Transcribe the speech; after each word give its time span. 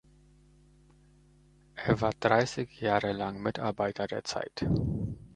Er 1.75 2.01
war 2.01 2.11
dreißig 2.19 2.79
Jahre 2.81 3.11
lang 3.11 3.39
Mitarbeiter 3.39 4.07
der 4.07 4.23
Zeit. 4.23 4.65